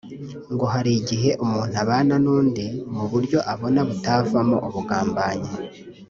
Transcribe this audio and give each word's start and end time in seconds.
ngo 0.53 0.65
hari 0.73 0.91
igihe 1.01 1.29
umuntu 1.43 1.73
abana 1.83 2.13
n’undi 2.23 2.65
mu 2.95 3.05
buryo 3.11 3.39
abona 3.53 3.79
butavamo 3.89 4.57
ubungambanyi 4.67 5.51